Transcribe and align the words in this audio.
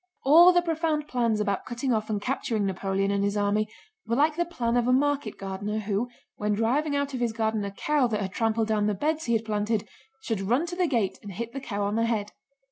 All 0.23 0.51
the 0.51 0.63
profound 0.63 1.07
plans 1.07 1.39
about 1.39 1.67
cutting 1.67 1.93
off 1.93 2.09
and 2.09 2.19
capturing 2.19 2.65
Napoleon 2.65 3.11
and 3.11 3.23
his 3.23 3.37
army 3.37 3.67
were 4.07 4.15
like 4.15 4.35
the 4.35 4.45
plan 4.45 4.75
of 4.75 4.87
a 4.87 4.91
market 4.91 5.37
gardener 5.37 5.77
who, 5.77 6.09
when 6.37 6.55
driving 6.55 6.95
out 6.95 7.13
of 7.13 7.19
his 7.19 7.33
garden 7.33 7.63
a 7.63 7.69
cow 7.69 8.07
that 8.07 8.19
had 8.19 8.31
trampled 8.33 8.67
down 8.67 8.87
the 8.87 8.95
beds 8.95 9.25
he 9.25 9.33
had 9.33 9.45
planted, 9.45 9.87
should 10.23 10.41
run 10.41 10.65
to 10.65 10.75
the 10.75 10.87
gate 10.87 11.19
and 11.21 11.33
hit 11.33 11.53
the 11.53 11.61
cow 11.61 11.83
on 11.83 11.97
the 11.97 12.05
head. 12.05 12.31